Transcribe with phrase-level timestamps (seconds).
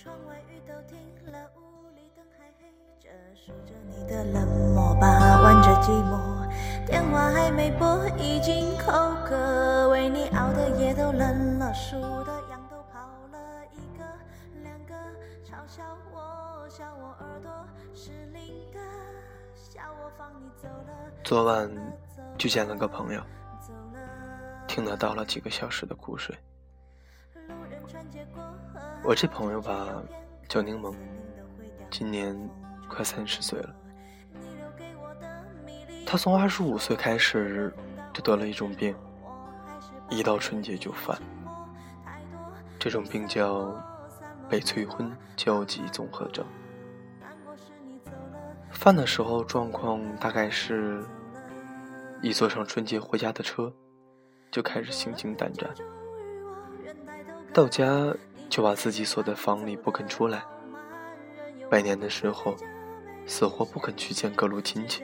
[0.00, 0.96] 窗外雨都停
[1.32, 5.08] 了，屋里灯还黑着，数着你的冷漠，把
[5.42, 6.86] 玩着寂寞。
[6.86, 8.92] 电话还没拨，已经口
[9.26, 13.00] 渴，为你熬的夜都冷了，数的羊都跑
[13.32, 14.04] 了一个
[14.62, 14.94] 两个，
[15.44, 17.50] 嘲笑我，笑我耳朵
[17.92, 18.78] 失灵的，
[19.56, 21.10] 笑我放你走了。
[21.24, 21.68] 昨晚
[22.38, 23.20] 去见了个朋友，
[24.68, 26.38] 听得到了几个小时的苦水。
[29.04, 30.02] 我这朋友吧，
[30.48, 30.94] 叫柠檬，
[31.90, 32.36] 今年
[32.88, 33.74] 快三十岁了。
[36.06, 37.72] 他从二十五岁开始
[38.12, 38.94] 就得了一种病，
[40.08, 41.18] 一到春节就犯。
[42.78, 43.74] 这种病叫
[44.48, 46.44] 被催婚焦急综合症。
[48.70, 51.04] 犯的时候状况大概是，
[52.22, 53.72] 一坐上春节回家的车，
[54.50, 55.68] 就开始心惊胆战。
[57.58, 58.14] 到家
[58.48, 60.44] 就把自己锁在房里不肯出来。
[61.68, 62.54] 拜年的时候，
[63.26, 65.02] 死活不肯去见各路亲戚，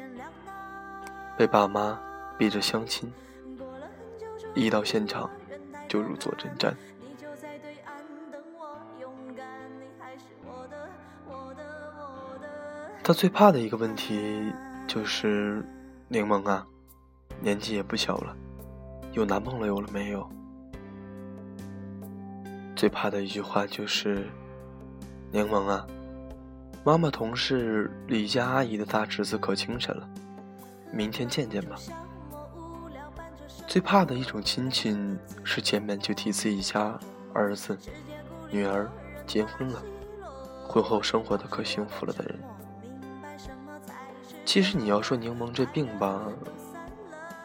[1.36, 2.00] 被爸妈
[2.38, 3.12] 逼着相亲。
[4.54, 5.28] 一到现场
[5.88, 6.72] 就如坐针毡。
[13.02, 14.52] 他最怕的一个问题
[14.86, 15.66] 就是：
[16.06, 16.64] 柠檬啊，
[17.40, 18.36] 年纪也不小了，
[19.10, 20.30] 有男朋友了没有？
[22.76, 24.26] 最怕的一句话就是
[25.30, 25.86] ：“柠檬啊，
[26.84, 30.08] 妈妈同事李家阿姨的大侄子可精神了，
[30.92, 31.76] 明天见见吧。”
[33.68, 34.94] 最怕的一种亲戚
[35.44, 36.98] 是见面就提自己家
[37.32, 37.78] 儿子、
[38.50, 38.90] 女儿
[39.26, 39.82] 结婚了，
[40.66, 42.38] 婚后生活的可幸福了的人。
[44.44, 46.20] 其实你要说柠檬这病吧，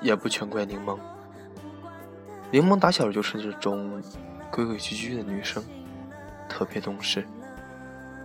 [0.02, 0.98] 也不全怪柠檬。
[2.52, 4.02] 柠檬打小就是这种。
[4.52, 5.64] 规规矩矩的女生，
[6.48, 7.26] 特别懂事，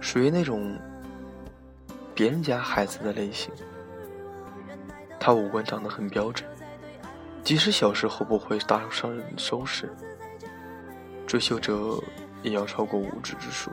[0.01, 0.79] 属于那种
[2.15, 3.53] 别人家孩子的类型。
[5.21, 6.49] 她五官长得很标准，
[7.43, 9.93] 即使小时候不会大伤人收拾，
[11.27, 11.99] 追求者
[12.43, 13.71] 也要超过五指之数。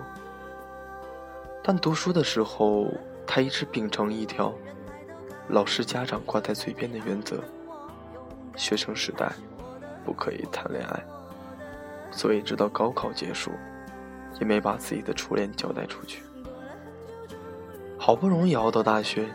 [1.63, 2.91] 但读书的时候，
[3.27, 4.53] 她一直秉承一条
[5.49, 7.43] 老师家长挂在嘴边的原则：
[8.55, 9.31] 学生时代
[10.05, 11.03] 不可以谈恋爱。
[12.11, 13.51] 所以，直到高考结束，
[14.39, 16.21] 也没把自己的初恋交代出去。
[17.97, 19.27] 好不容易熬到大学，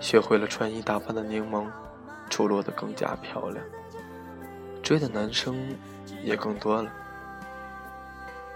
[0.00, 1.66] 学会了穿衣打扮的柠檬，
[2.28, 3.64] 出落得更加漂亮，
[4.82, 5.56] 追的男生
[6.22, 6.90] 也更多了。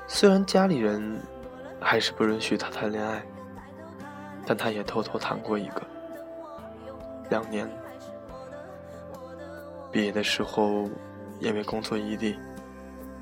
[0.06, 1.20] 虽然家里人
[1.80, 3.22] 还是不允许她谈恋爱，
[4.44, 5.82] 但她也偷偷谈过一个，
[7.30, 7.70] 两年。
[9.92, 10.88] 毕业的时候，
[11.38, 12.38] 因为工作异地。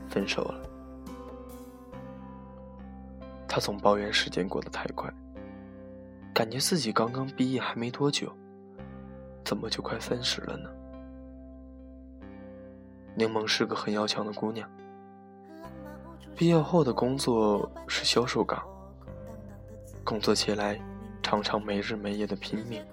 [0.09, 0.63] 分手了，
[3.47, 5.13] 他总抱怨时间过得太快，
[6.33, 8.33] 感觉自己刚刚毕业还没多久，
[9.45, 10.71] 怎么就快三十了呢？
[13.15, 14.69] 柠檬是个很要强的姑娘，
[16.35, 18.63] 毕业后的工作是销售岗，
[20.05, 20.79] 工作起来
[21.23, 22.85] 常常没日没夜的拼命，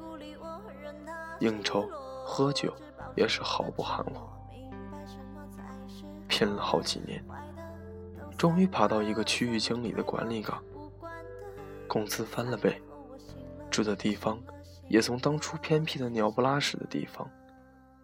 [1.40, 1.90] 应酬
[2.25, 2.74] 喝酒
[3.16, 4.22] 也是毫不含糊。
[6.44, 7.24] 拼了好几年，
[8.38, 10.62] 终于爬到一个区域经理的管理岗，
[11.88, 12.81] 工资翻了倍，
[13.72, 14.44] 住的地方
[14.90, 17.31] 也从当初偏僻的鸟不拉屎的地方，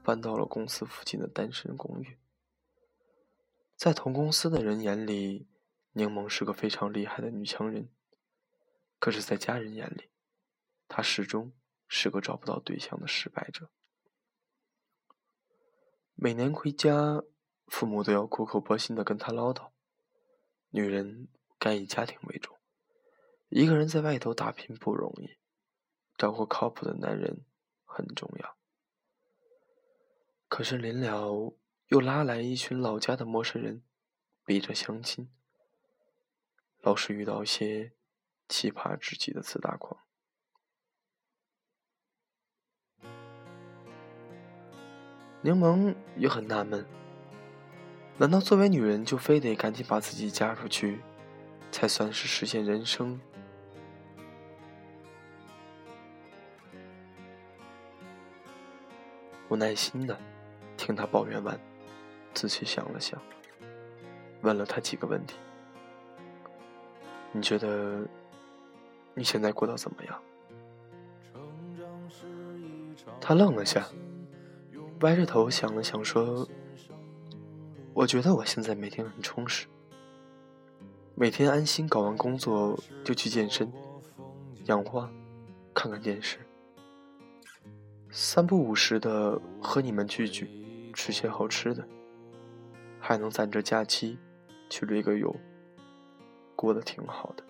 [0.06, 2.18] 搬到了公司附近的单身公寓。
[3.76, 5.50] 在同公司的人眼里，
[5.92, 7.90] 柠檬是个非常厉害的女强人，
[9.00, 10.12] 可是，在家人眼里，
[10.88, 11.52] 她始终
[11.90, 13.70] 是个找不到对象的失败者。
[16.16, 17.22] 每年回家。
[17.70, 19.70] 父母都要苦口婆心的跟他唠叨，
[20.70, 22.58] 女人该以家庭为重，
[23.48, 25.38] 一个人在外头打拼不容易，
[26.18, 27.46] 找个靠谱的男人
[27.86, 28.58] 很重要。
[30.48, 31.54] 可是临了
[31.88, 33.84] 又拉来一群老家的陌生人，
[34.44, 35.32] 逼着相亲，
[36.82, 37.94] 老是遇到一些
[38.48, 40.02] 奇葩至极的自大狂。
[45.42, 46.99] 柠檬也很纳闷。
[48.20, 51.00] 难道作为女人就非得赶紧把自己嫁出去，
[51.72, 53.18] 才算是实现人生？
[59.48, 60.20] 我耐心的
[60.76, 61.58] 听他抱怨完，
[62.34, 63.18] 仔细想了想，
[64.42, 65.38] 问了他几个问题
[67.32, 68.06] ：“你觉得
[69.14, 70.22] 你现在过得怎么样？”
[73.22, 73.88] 他愣了下，
[75.00, 76.46] 歪着头想了想，说。
[78.00, 79.68] 我觉得我现在每天很充实，
[81.16, 83.70] 每天安心搞完工作就去健身、
[84.68, 85.12] 养花、
[85.74, 86.38] 看看电视，
[88.10, 90.50] 三不五时的和你们聚聚，
[90.94, 91.86] 吃些好吃的，
[93.02, 94.18] 还能攒着假期
[94.70, 95.36] 去旅个游，
[96.56, 97.44] 过得挺好的。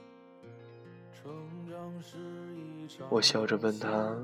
[3.12, 4.18] 我笑着问他：“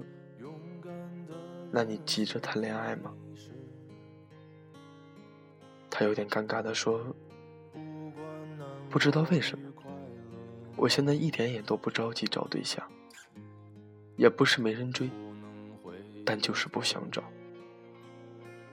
[1.70, 3.14] 那你急着谈恋爱吗？”
[5.98, 7.00] 他有点尴尬的说。
[8.90, 9.72] 不知道为什么，
[10.76, 12.86] 我现在一点也都不着急找对象，
[14.18, 15.10] 也不是没人追，
[16.26, 17.24] 但就是不想找。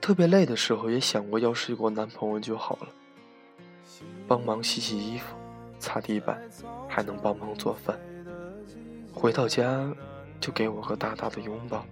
[0.01, 2.89] 特别累的时候也想过，要是有个男朋友就好了，
[4.27, 5.37] 帮忙洗洗衣服、
[5.79, 6.41] 擦地板，
[6.89, 7.97] 还能帮忙做饭。
[9.13, 9.89] 回到家
[10.41, 11.85] 就给我个大大的拥抱，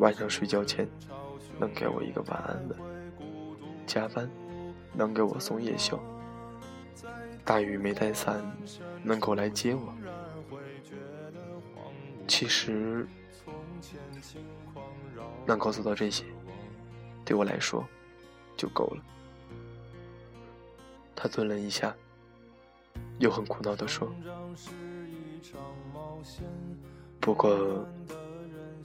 [0.00, 0.86] 晚上睡觉前
[1.58, 2.78] 能给我一个晚安吻，
[3.86, 4.28] 加班
[4.92, 5.98] 能给我送夜宵。
[7.44, 8.42] 大雨没带伞，
[9.02, 9.92] 能够来接我。
[12.26, 13.06] 其实，
[15.46, 16.24] 能够做到这些，
[17.24, 17.86] 对我来说
[18.56, 19.02] 就够了。
[21.14, 21.94] 他顿了一下，
[23.18, 24.10] 又很苦恼地说
[27.20, 27.86] ：“不过，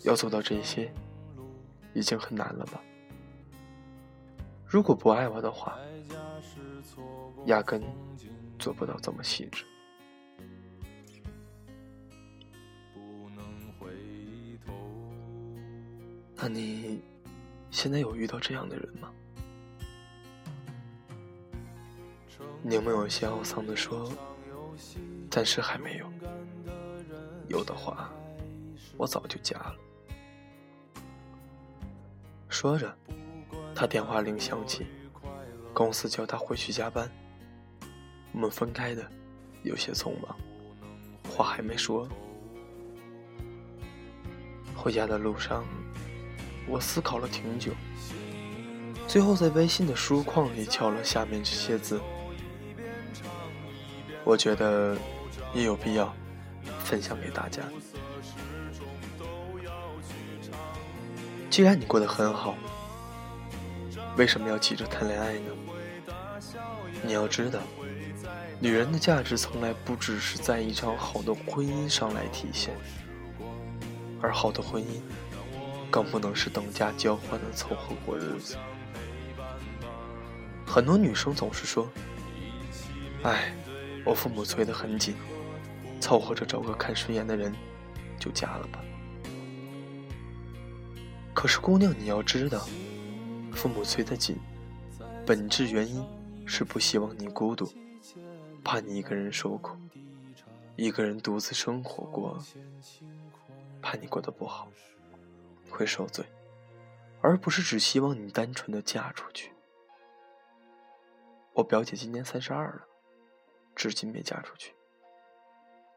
[0.03, 0.91] 要做到这些，
[1.93, 2.81] 已经很难了吧？
[4.69, 5.77] 如果不爱我的话，
[7.47, 7.83] 压根……”
[8.59, 9.63] 做不到这么细致。
[16.35, 17.01] 那你
[17.71, 19.09] 现在有遇到这样的人吗？
[22.61, 24.11] 柠檬有些懊丧的说
[25.31, 26.11] ：“暂时还没有。
[27.47, 28.11] 有的话，
[28.97, 29.75] 我早就嫁了。”
[32.49, 32.93] 说着，
[33.79, 34.85] 他电话铃响起，
[35.73, 37.09] 公司叫他回去加班。
[38.33, 39.09] 我们分开的
[39.63, 40.35] 有些匆忙，
[41.29, 42.05] 话还没说。
[44.75, 45.63] 回家的路上，
[46.67, 47.71] 我思考了挺久，
[49.07, 52.01] 最后在微信的输入框里敲了下面这些字。
[54.25, 54.97] 我觉得
[55.53, 56.13] 也有必要
[56.79, 57.63] 分享给大家。
[61.49, 62.57] 既然你过得很好，
[64.17, 65.51] 为什么要急着谈恋爱呢？
[67.03, 67.59] 你要知道。
[68.61, 72.75] 女人的价值从来不只是在一场好的婚姻上来体现，
[74.21, 74.99] 而好的婚姻
[75.89, 78.57] 更不能是等价交换的凑合过日子。
[80.65, 81.89] 很多女生总是说
[83.23, 83.53] ：“哎，
[84.03, 85.15] 我父母催得很紧，
[86.01, 87.55] 凑合着找个看顺眼的人
[88.19, 88.81] 就嫁了吧。”
[91.33, 92.67] 可是姑娘，你要知道，
[93.59, 94.37] 父母催得紧，
[95.25, 96.01] 本质原因
[96.47, 97.69] 是不希望你孤独。
[98.63, 99.75] 怕你一个人受苦，
[100.77, 102.41] 一个人独自生活过，
[103.81, 104.71] 怕你过得不好，
[105.69, 106.25] 会受罪，
[107.19, 109.51] 而不是只希望你单纯的嫁出去。
[111.51, 112.87] 我表姐今年三十二了，
[113.75, 114.73] 至今没嫁出去。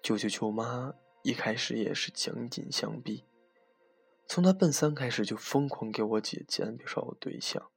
[0.02, 0.92] 舅舅舅妈
[1.22, 3.24] 一开始也是将紧相逼，
[4.26, 7.70] 从他奔三开始就疯狂给我姐介绍对象，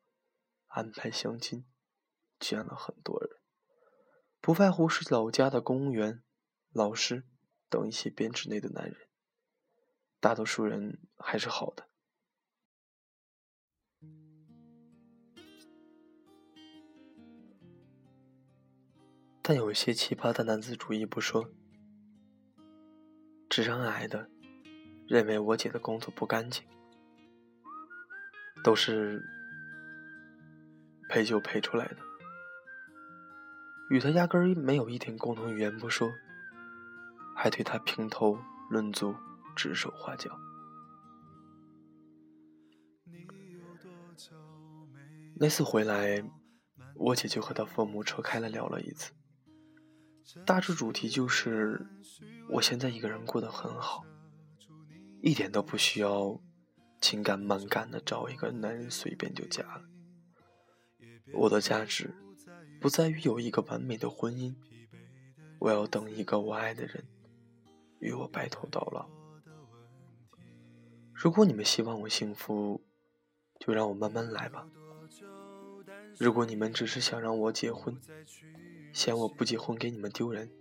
[0.68, 1.66] 安排相亲，
[2.40, 3.30] 见了很多人。
[4.40, 6.24] 不外乎是老家的公务员、
[6.72, 7.26] 老师
[7.68, 8.96] 等一些编制内的男人，
[10.20, 11.90] 大多数人还是好的，
[19.42, 21.52] 但有一些奇葩的男子主义不说，
[23.50, 24.30] 直上癌的，
[25.08, 26.64] 认为我姐的工作不干净，
[28.64, 29.24] 都是
[31.10, 31.98] 陪酒陪出来的。
[33.92, 36.12] 与他压根儿没有一点共同语言不说，
[37.36, 39.16] 还对他评头论足、
[39.56, 40.32] 指手画脚。
[45.38, 46.24] 那次回来，
[46.96, 49.14] 我姐就和他父母扯开了聊了一次，
[50.46, 51.86] 大致主题就是
[52.50, 54.04] 我现在一个人过得很好，
[55.26, 56.40] 一点都不需要
[57.02, 59.82] 情感满感的找一个男人随便就嫁了。
[61.34, 62.14] 我的价值。
[62.80, 64.54] 不在于有一个完美的婚姻，
[65.58, 67.04] 我要等一个我爱的人
[67.98, 69.10] 与我白头到老。
[71.12, 72.80] 如果你们希望我幸福，
[73.60, 74.68] 就让我慢慢来吧。
[76.20, 78.00] 如果你们只是想让我结婚，
[78.94, 80.52] 嫌我不结婚给你们丢人，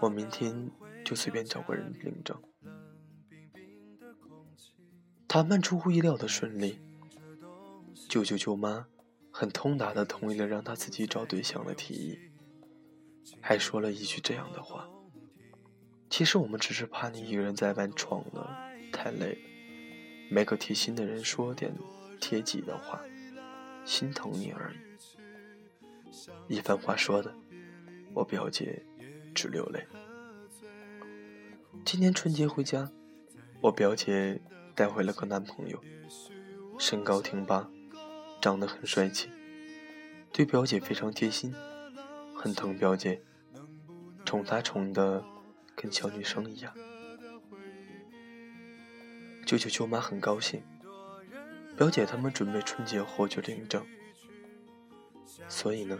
[0.00, 0.70] 我明天
[1.04, 2.40] 就随便找个人领证。
[5.28, 6.78] 谈判出乎意料的顺利，
[8.08, 8.86] 舅舅舅妈。
[9.38, 12.18] 很通达的同意了让他自己找对象的提议，
[13.38, 14.88] 还说了一句这样的话
[16.08, 18.56] ：“其实我们只是怕你一个人在外闯了，
[18.90, 19.38] 太累了，
[20.30, 21.70] 没个贴心的人说点
[22.18, 23.02] 贴己的话，
[23.84, 24.76] 心疼你而已。”
[26.48, 27.34] 一番话说的，
[28.14, 28.82] 我表姐
[29.34, 29.86] 直流泪。
[31.84, 32.90] 今年春节回家，
[33.60, 34.40] 我表姐
[34.76, 35.82] 带回了个男朋友，
[36.78, 37.66] 身高挺拔，
[38.42, 39.30] 长得很帅气，
[40.30, 41.54] 对表姐非常贴心，
[42.34, 43.22] 很疼表姐，
[44.26, 45.24] 宠她宠的
[45.74, 46.74] 跟小女生一样。
[49.46, 50.62] 舅舅舅妈很高兴，
[51.74, 53.82] 表姐他们准备春节后就领证。
[55.48, 55.98] 所以呢，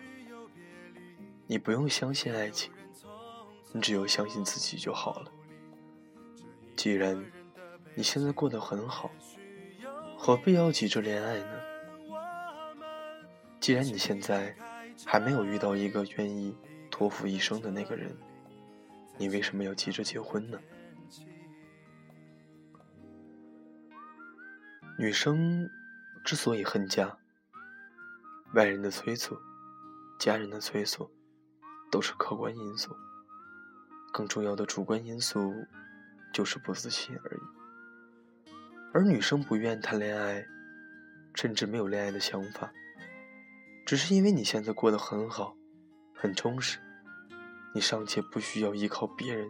[1.46, 2.70] 你不用相信爱情，
[3.72, 5.32] 你只有相信自己就好了。
[6.76, 7.24] 既然
[7.98, 9.10] 你现在过得很好，
[10.18, 11.48] 何必要急着恋爱呢？
[13.58, 14.54] 既然你现在
[15.06, 16.54] 还没有遇到一个愿意
[16.90, 18.14] 托付一生的那个人，
[19.16, 20.60] 你为什么要急着结婚呢？
[24.98, 25.66] 女生
[26.22, 27.16] 之所以恨嫁，
[28.52, 29.38] 外人的催促，
[30.20, 31.10] 家人的催促，
[31.90, 32.94] 都是客观因素。
[34.12, 35.54] 更重要的主观因素。
[36.32, 37.40] 就是不自信而已，
[38.96, 40.42] 而女生不愿谈恋爱，
[41.34, 42.72] 甚至没有恋爱的想法，
[43.84, 45.54] 只是因为你现在过得很好，
[46.14, 46.78] 很充实，
[47.74, 49.46] 你尚且不需要依靠别人，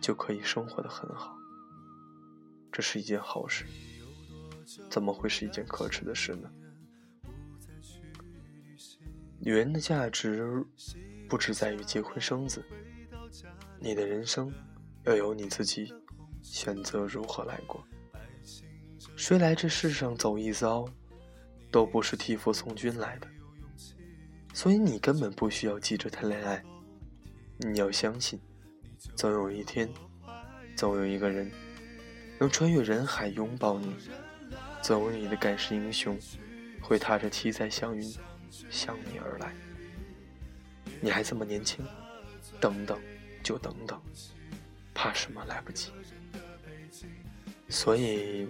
[0.00, 1.38] 就可以生活的很好，
[2.72, 3.64] 这是一件好事，
[4.90, 6.50] 怎么会是一件可耻的事呢？
[9.38, 10.66] 女人的价值
[11.28, 12.64] 不只在于结婚生子，
[13.78, 14.52] 你的人生。
[15.04, 15.94] 要由你自己
[16.42, 17.80] 选择如何来过。
[19.16, 20.86] 谁来这世上走一遭，
[21.70, 23.26] 都不是替父从军来的，
[24.52, 26.62] 所以你根本不需要急着谈恋爱。
[27.56, 28.38] 你要相信，
[29.14, 29.88] 总有一天，
[30.76, 31.50] 总有一个人
[32.38, 33.96] 能穿越人海拥抱你，
[34.82, 36.16] 总有你的盖世英雄
[36.82, 38.14] 会踏着七彩祥云
[38.70, 39.54] 向你而来。
[41.00, 41.82] 你还这么年轻，
[42.60, 43.00] 等等，
[43.42, 43.98] 就等等。
[44.92, 45.90] 怕什么来不及？
[47.68, 48.46] 所以，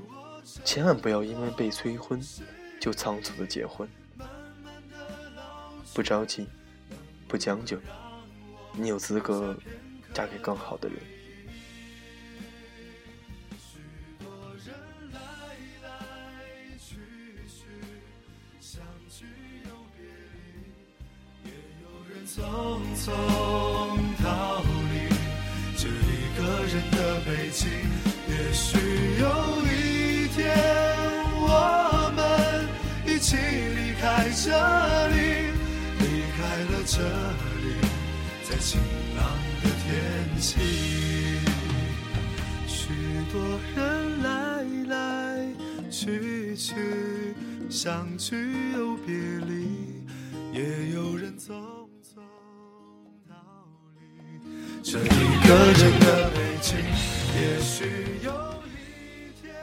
[0.64, 2.20] 千万不要因为被催婚，
[2.80, 3.88] 就仓促的结婚。
[5.94, 6.46] 不着急，
[7.26, 7.78] 不将就，
[8.72, 9.56] 你有资格
[10.14, 10.98] 嫁给更好的人。
[36.36, 37.00] 开了这
[37.64, 37.66] 里，
[38.44, 38.78] 在晴
[39.16, 39.24] 朗
[39.62, 40.60] 的天气。
[42.66, 42.88] 许
[43.32, 45.46] 多人来来
[45.90, 47.34] 去去，
[47.70, 50.04] 相聚又别离，
[50.52, 51.54] 也有人匆
[52.02, 52.20] 匆
[53.26, 53.34] 逃
[53.94, 54.02] 离。
[54.82, 56.76] 这一个人的北京，
[57.34, 58.30] 也许有
[58.66, 59.54] 一天。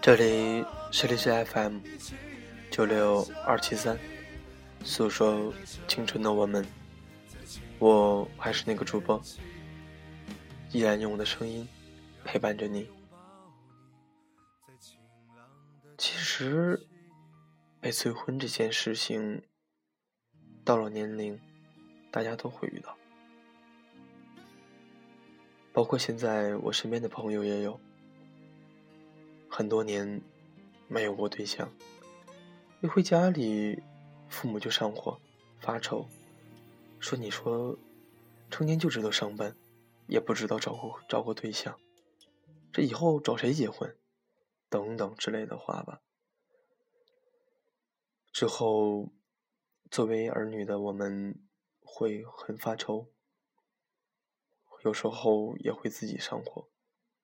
[0.00, 1.80] 这里是荔枝 FM
[2.70, 3.98] 九六二七三，
[4.84, 5.52] 诉说
[5.86, 6.64] 青春的我们，
[7.78, 9.20] 我还是那个主播，
[10.72, 11.66] 依然用我的声音
[12.24, 12.88] 陪伴着你。
[15.96, 16.80] 其实，
[17.80, 19.42] 被催婚这件事情，
[20.64, 21.38] 到了年龄，
[22.10, 22.96] 大家都会遇到。
[25.72, 27.78] 包括现在我身边的朋友也有，
[29.48, 30.20] 很多年
[30.86, 31.68] 没有过对象，
[32.80, 33.82] 一回家里，
[34.28, 35.20] 父母就上火，
[35.58, 36.06] 发愁，
[37.00, 37.78] 说你说，
[38.50, 39.56] 成年就知道上班，
[40.06, 41.78] 也不知道找个找个对象，
[42.72, 43.96] 这以后找谁结婚，
[44.68, 46.02] 等等之类的话吧。
[48.32, 49.08] 之后，
[49.90, 51.42] 作为儿女的我们
[51.80, 53.08] 会很发愁。
[54.84, 56.68] 有时候也会自己上火，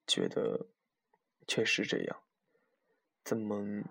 [0.09, 0.67] 觉得
[1.47, 2.23] 确实这样，
[3.23, 3.85] 怎么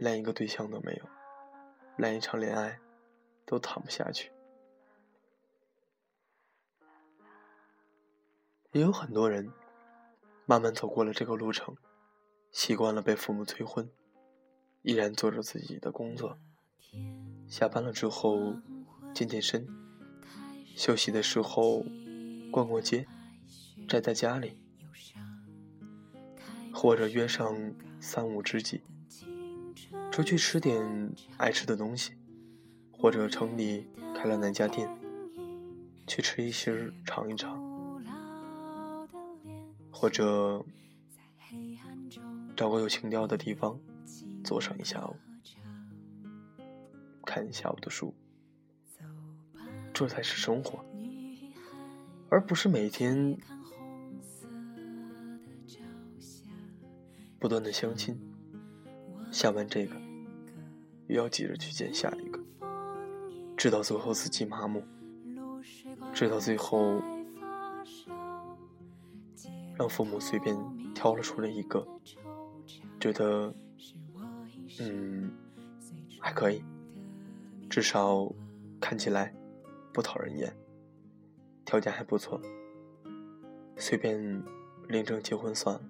[0.00, 1.08] 连一个对象都没有，
[1.98, 2.80] 连一场恋爱
[3.44, 4.32] 都谈不下去？
[8.72, 9.52] 也有很多人
[10.46, 11.76] 慢慢走过了这个路程，
[12.50, 13.90] 习惯了被父母催婚，
[14.80, 16.38] 依然做着自己的工作，
[17.46, 18.54] 下班了之后
[19.12, 19.68] 健健身。
[20.74, 21.84] 休息的时候，
[22.50, 23.06] 逛逛街，
[23.86, 24.58] 宅在家里，
[26.72, 28.82] 或者约上三五知己，
[30.20, 32.12] 出去吃点爱吃的东西，
[32.92, 34.86] 或者城里开了哪家店，
[36.06, 37.58] 去吃一吃尝一尝，
[39.90, 40.62] 或者
[42.54, 43.80] 找个有情调的地方
[44.44, 45.16] 坐上一下午，
[47.24, 48.14] 看一下午的书，
[49.94, 50.84] 这才是生活，
[52.28, 53.38] 而不是每天
[57.38, 58.20] 不断的相亲，
[59.32, 59.96] 下完这个
[61.10, 62.38] 又要急着去见下一个，
[63.56, 64.80] 直到最后自己麻木，
[66.14, 67.02] 直到最后
[69.76, 70.56] 让父母随便
[70.94, 71.84] 挑了出来一个，
[73.00, 73.52] 觉得
[74.78, 75.32] 嗯
[76.20, 76.62] 还可以，
[77.68, 78.32] 至少
[78.80, 79.34] 看起来
[79.92, 80.56] 不讨人厌，
[81.64, 82.40] 条件还不错，
[83.76, 84.44] 随便
[84.86, 85.82] 领证结婚算了。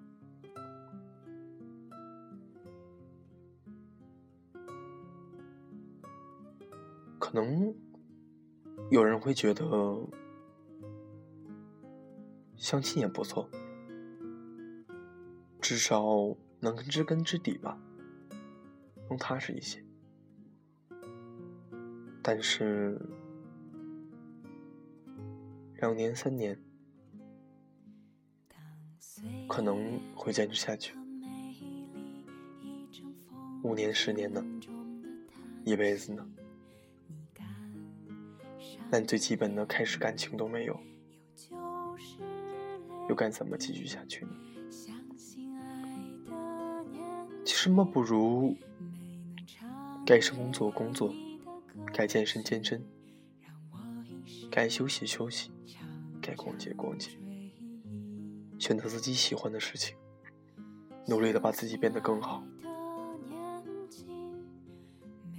[7.31, 7.73] 可能
[8.91, 9.65] 有人会觉得
[12.57, 13.49] 相亲也不错，
[15.61, 16.03] 至少
[16.59, 17.81] 能知根知底吧，
[19.09, 19.81] 更踏实一些。
[22.21, 23.01] 但是
[25.77, 26.61] 两年三年
[29.49, 30.97] 可能会坚持下去，
[33.63, 34.45] 五年十年呢，
[35.65, 36.27] 一辈子呢？
[38.90, 40.80] 连最基本的开始感情都没有，
[43.09, 44.32] 又该怎么继续下去呢？
[47.44, 48.56] 其实嘛，不如
[50.04, 51.14] 该是工作工作，
[51.92, 52.85] 该健身健身，
[54.50, 55.52] 该休息休息，
[56.20, 57.11] 该逛街逛街，
[58.59, 59.96] 选择自己喜欢的事情，
[61.07, 62.42] 努力的把自己变得更好。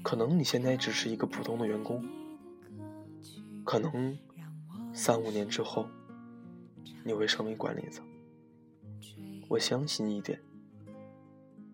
[0.03, 2.01] 可能你现在只是一个普通的员工。
[3.71, 4.17] 可能
[4.93, 5.87] 三五年之后，
[7.05, 8.03] 你会成为管理者。
[9.47, 10.41] 我相信一点，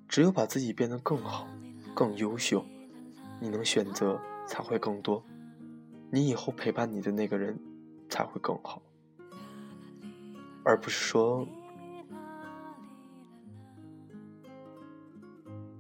[0.07, 1.47] 只有把自己变得更好、
[1.95, 2.63] 更优秀，
[3.41, 5.25] 你能选择才会更多，
[6.11, 7.59] 你以后陪伴你的那个人
[8.07, 8.79] 才会更好，
[10.63, 11.47] 而不是说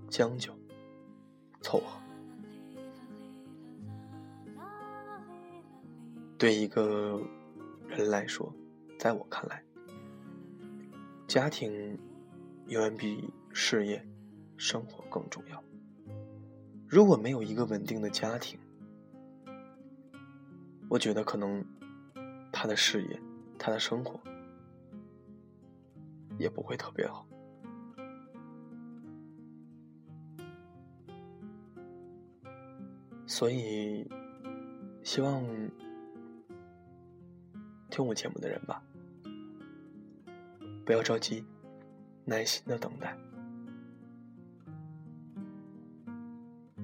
[0.09, 0.51] 将就、
[1.61, 2.06] 凑合。
[6.37, 7.19] 对一个
[7.87, 8.53] 人来说，
[8.99, 9.63] 在我看来，
[11.27, 11.73] 家庭
[12.67, 14.07] 远远比事业、
[14.55, 15.63] 生活更重要。
[16.87, 18.59] 如果没有一个稳定的家庭，
[20.87, 21.65] 我觉得可能
[22.51, 23.19] 他的事业、
[23.57, 24.21] 他的生活
[26.37, 27.27] 也不会特别好。
[33.25, 34.07] 所以，
[35.01, 35.43] 希望。
[37.89, 38.83] 听我节目的人吧，
[40.85, 41.43] 不要着急，
[42.25, 43.17] 耐心的等待，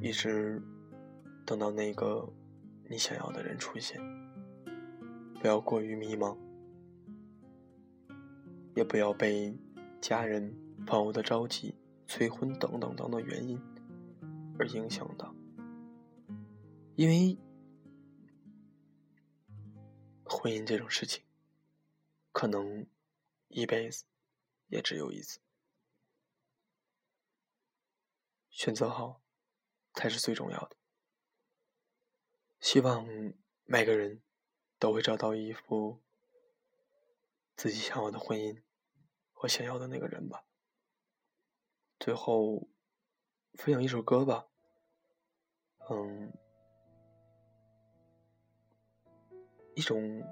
[0.02, 0.62] 一直
[1.46, 2.28] 等到那个
[2.90, 4.00] 你想要的人出现。
[5.40, 6.38] 不要过于迷茫，
[8.76, 9.54] 也不要被
[10.00, 10.56] 家人、
[10.88, 11.76] 朋友的着急、
[12.08, 13.60] 催婚等等等等原因
[14.58, 15.36] 而影响到，
[16.96, 17.38] 因为。
[20.34, 21.24] 婚姻这种事情，
[22.32, 22.88] 可能
[23.48, 24.06] 一辈子
[24.68, 25.40] 也只有一次。
[28.50, 29.22] 选择好
[29.94, 30.76] 才是最重要的。
[32.60, 33.06] 希望
[33.66, 34.22] 每个人
[34.80, 36.02] 都会找到一副
[37.56, 38.62] 自己想要的婚姻
[39.34, 40.46] 和想要的那个人吧。
[42.00, 42.68] 最后
[43.54, 44.48] 分享一首歌吧，
[45.90, 46.43] 嗯。
[49.76, 50.24] 一种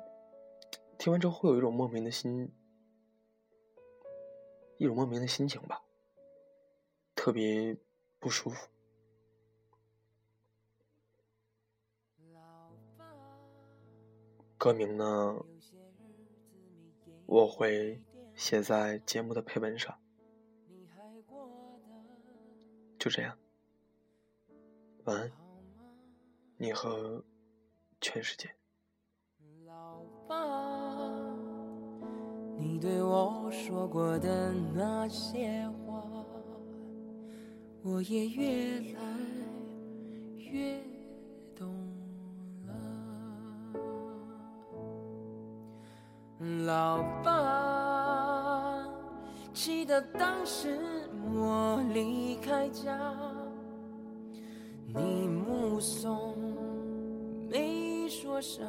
[0.97, 2.51] 听完之后会有一种莫名的心，
[4.77, 5.81] 一种莫名的心情吧，
[7.15, 7.75] 特别
[8.19, 8.67] 不舒服。
[14.57, 15.43] 歌名呢，
[17.25, 17.99] 我会
[18.35, 19.99] 写在节目的配文上。
[22.99, 23.35] 就这样，
[25.05, 25.31] 晚安，
[26.57, 27.25] 你和
[27.99, 28.55] 全世界。
[30.31, 30.37] 爸
[32.57, 36.01] 你对我说过的那些话，
[37.83, 39.01] 我也越来
[40.37, 40.81] 越
[41.53, 41.67] 懂
[42.65, 42.73] 了。
[46.65, 48.87] 老爸，
[49.53, 50.79] 记得当时
[51.33, 52.97] 我离开家，
[54.95, 56.37] 你目送
[57.49, 58.63] 没说什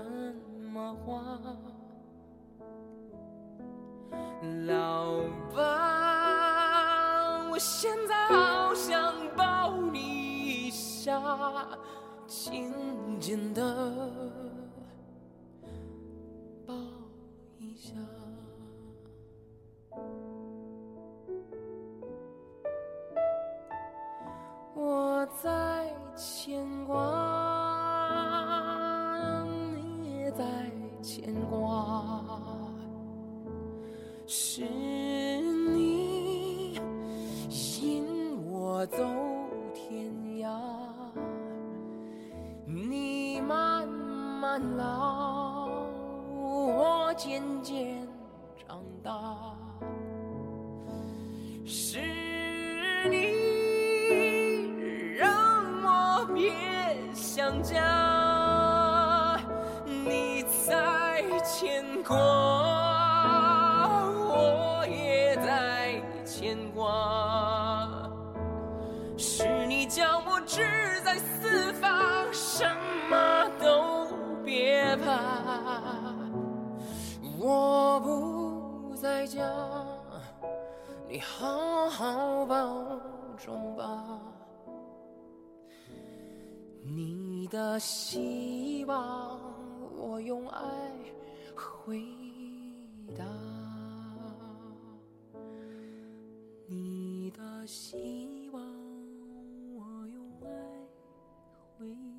[0.72, 1.22] 么话？
[4.66, 5.20] 老
[5.54, 9.98] 爸，我现在好想抱你
[10.68, 11.20] 一下，
[12.26, 12.72] 紧
[13.20, 13.62] 紧的
[16.66, 16.74] 抱
[17.58, 17.92] 一下。
[24.74, 26.96] 我在牵挂，
[29.44, 30.42] 你也在
[31.02, 32.30] 牵挂，
[34.24, 34.62] 是
[35.74, 36.78] 你
[37.80, 38.98] 引我走
[39.74, 40.06] 天
[40.38, 40.48] 涯，
[42.64, 45.68] 你慢慢老，
[46.30, 48.06] 我渐渐
[62.02, 62.16] 过，
[64.34, 68.10] 我也在牵挂。
[69.16, 72.64] 是你叫我志在四方，什
[73.08, 74.06] 么都
[74.44, 75.12] 别怕。
[77.38, 79.42] 我不在家，
[81.08, 83.00] 你好好保
[83.36, 84.20] 重吧。
[86.84, 89.38] 你的希望，
[89.96, 90.60] 我用爱
[91.56, 92.02] 回
[93.16, 93.24] 答
[96.66, 98.62] 你的希望，
[99.74, 100.48] 我用爱
[101.78, 102.11] 回。